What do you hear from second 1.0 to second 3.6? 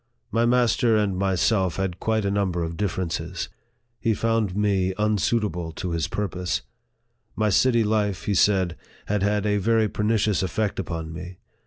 myself had quite a number of differ ences.